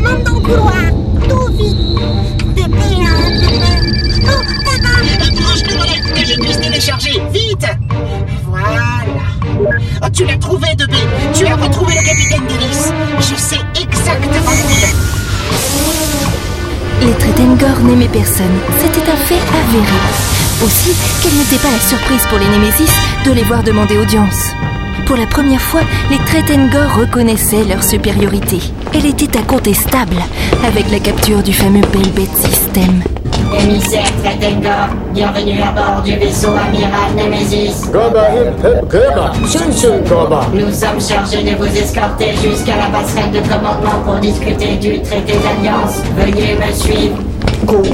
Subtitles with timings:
[0.00, 0.74] de commande dans le couloir.
[1.28, 1.76] Tout vite.
[2.54, 3.72] Bébé, hein, bébé.
[4.24, 4.94] Oh, papa.
[5.34, 7.22] Branche-le dans la que je puisse télécharger.
[7.32, 7.66] Vite
[8.46, 9.04] Voilà.
[10.02, 10.98] Oh, tu l'as trouvé, Debé.
[11.34, 12.92] Tu as retrouvé le capitaine Dennis.
[13.18, 14.96] Je sais exactement où il est.
[17.06, 20.64] Les Tretengor n'aimaient personne, c'était un fait avéré.
[20.64, 20.92] Aussi,
[21.22, 22.90] quelle n'était pas la surprise pour les Némésis
[23.26, 24.52] de les voir demander audience.
[25.06, 28.58] Pour la première fois, les Tretengor reconnaissaient leur supériorité.
[28.92, 30.16] Elle était incontestable
[30.66, 33.04] avec la capture du fameux Belbet System.
[33.62, 37.86] Émissaire Tretengor, bienvenue à bord du vaisseau amiral Nemesis.
[37.92, 40.40] Goba hip hip goba, sun sun goba.
[40.52, 45.34] Nous sommes chargés de vous escorter jusqu'à la passerelle de commandement pour discuter du traité
[45.34, 46.02] d'alliance.
[46.18, 47.16] Veuillez me suivre.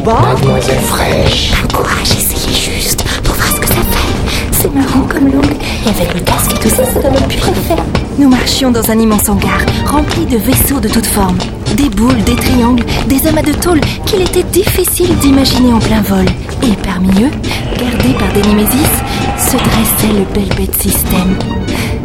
[0.05, 1.53] Mademoiselle fraîche.
[1.75, 4.53] Courage, essayez juste pour voir ce que ça fait.
[4.53, 5.52] C'est marrant comme langue.
[5.85, 7.83] Et avec le casque et tout ça, doit même plus parfait.
[8.19, 11.39] Nous marchions dans un immense hangar, rempli de vaisseaux de toutes formes.
[11.77, 16.27] Des boules, des triangles, des amas de tôle qu'il était difficile d'imaginer en plein vol.
[16.63, 17.31] Et parmi eux,
[17.79, 18.93] gardé par des Némésis,
[19.39, 21.37] se dressait le Belbet System.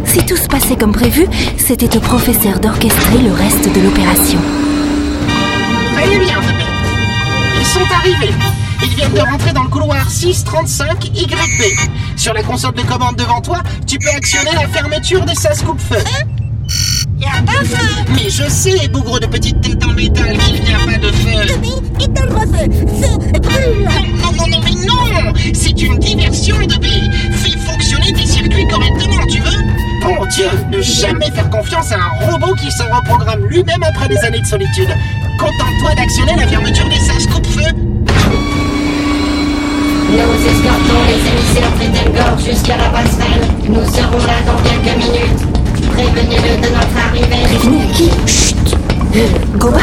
[0.05, 4.39] Si tout se passait comme prévu, c'était au professeur d'orchestrer le reste de l'opération.
[7.59, 8.33] Ils sont arrivés.
[8.83, 11.37] Ils viennent de rentrer dans le couloir 635 YB.
[12.15, 15.97] Sur la console de commande devant toi, tu peux actionner la fermeture des sas coupe-feu.
[17.19, 17.87] Y'a pas feu.
[18.13, 21.55] Mais je sais, bougre de petite tête en métal, qu'il n'y a pas de feu.
[21.55, 22.71] Bébé, éteins-moi feu.
[23.01, 23.89] Feu, brûle.
[24.21, 26.89] Non, non, non, mais non C'est une diversion, Debé
[27.31, 29.63] Fais fonctionner tes circuits correctement, tu veux?
[30.03, 34.17] Bon Dieu, ne jamais faire confiance à un robot qui se reprogramme lui-même après des
[34.19, 34.89] années de solitude.
[35.39, 37.86] Contente-toi d'actionner la fermeture des sas coupe-feu.
[40.09, 43.45] Nous escortons les émissaires Tretengor jusqu'à la passerelle.
[43.67, 45.41] Nous serons là dans quelques minutes.
[45.91, 47.43] Prévenez-le de notre arrivée.
[47.43, 48.77] Prévenir qui Chut
[49.57, 49.79] Goba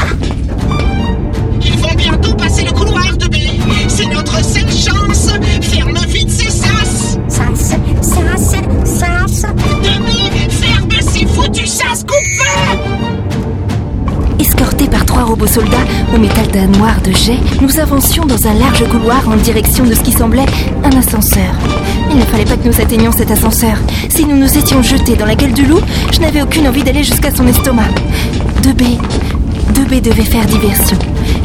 [15.24, 19.26] par robots soldats au métal d'un noir de jet, nous avancions dans un large couloir
[19.28, 20.44] en direction de ce qui semblait
[20.84, 21.54] un ascenseur.
[22.10, 23.76] Il ne fallait pas que nous atteignions cet ascenseur.
[24.10, 25.80] Si nous nous étions jetés dans la gueule du loup,
[26.12, 27.88] je n'avais aucune envie d'aller jusqu'à son estomac.
[28.62, 28.98] 2B.
[29.72, 30.98] 2B devait faire diversion.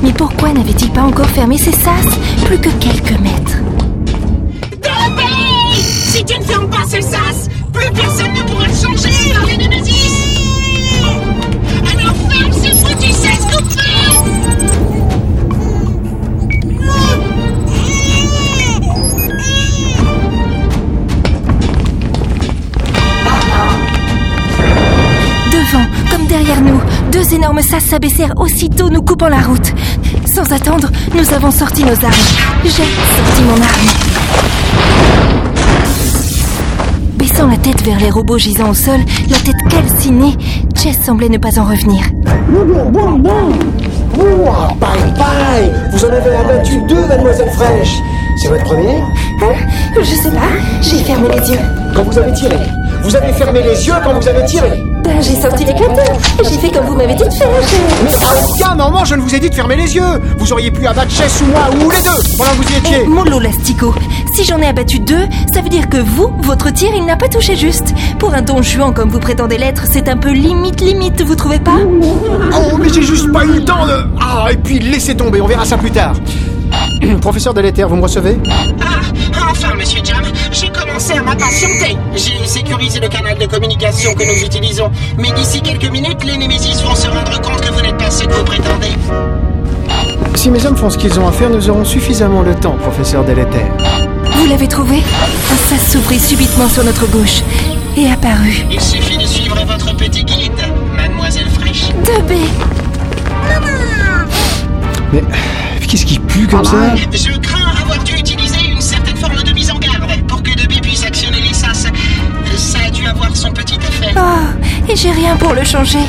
[0.04, 2.10] Mais pourquoi n'avait-il pas encore fermé ses sas
[2.46, 3.58] Plus que quelques mètres?
[4.72, 8.29] Debé Si tu ne fermes pas ces sas, plus personne
[27.30, 29.74] deux énormes sas s'abaissèrent aussitôt nous coupant la route.
[30.26, 32.14] Sans attendre, nous avons sorti nos armes.
[32.64, 33.88] J'ai sorti mon arme.
[37.18, 40.36] Baissant la tête vers les robots gisant au sol, la tête calcinée,
[40.76, 42.04] Jess semblait ne pas en revenir.
[44.18, 47.96] Ouah, bye bye Vous en avez abattu deux, mademoiselle fraîche.
[48.42, 49.02] C'est votre premier
[49.42, 49.56] Hein?
[49.98, 50.50] Je sais pas,
[50.82, 51.60] j'ai fermé les yeux.
[51.96, 52.58] Quand vous avez tiré.
[53.04, 54.84] Vous avez fermé les yeux quand vous avez tiré.
[55.04, 56.06] Ben, j'ai sorti l'éclateur.
[56.44, 57.48] J'ai fait comme vous m'avez dit de faire.
[57.62, 60.04] je- Mais à aucun moment je ne vous ai dit de fermer les yeux
[60.38, 63.08] Vous auriez pu abattre Chess ou moi, ou les deux, pendant que vous y étiez
[63.08, 63.94] mollo l'astico.
[64.36, 67.28] Si j'en ai abattu deux, ça veut dire que vous, votre tir, il n'a pas
[67.30, 67.94] touché juste.
[68.20, 71.60] Pour un don juan comme vous prétendez l'être, c'est un peu limite limite, vous trouvez
[71.60, 71.78] pas?
[72.54, 73.94] Oh, mais j'ai juste pas eu le temps de...
[74.22, 76.14] Ah, et puis laissez tomber, on verra ça plus tard.
[77.22, 78.38] Professeur Deléter, vous me recevez?
[78.50, 81.98] Ah, enfin, monsieur Jam, j'ai commencé à m'impatienter.
[82.16, 84.92] J'ai sécurisé le canal de communication que nous utilisons.
[85.18, 88.24] Mais d'ici quelques minutes, les Némésis vont se rendre compte que vous n'êtes pas ce
[88.24, 88.92] que vous prétendez.
[90.36, 93.26] Si mes hommes font ce qu'ils ont à faire, nous aurons suffisamment le temps, professeur
[93.26, 93.66] Deléter.
[94.34, 94.98] Vous l'avez trouvé?
[95.52, 97.42] Un sas s'ouvrit subitement sur notre gauche
[97.98, 98.64] et apparut.
[98.72, 100.52] Il suffit de suivre votre petit guide,
[100.96, 101.90] mademoiselle Fraîche.
[102.06, 102.36] 2B
[105.12, 105.24] Mais
[105.88, 106.96] qu'est-ce qui pue comme ça?
[107.12, 107.74] Je crains
[114.22, 116.00] Oh, et j'ai rien pour le changer.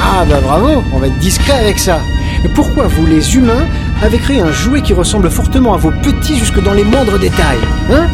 [0.00, 2.00] Ah bah bravo, on va être discret avec ça.
[2.42, 3.66] Mais pourquoi vous, les humains,
[4.02, 7.58] avez créé un jouet qui ressemble fortement à vos petits jusque dans les moindres détails
[7.92, 8.06] Hein?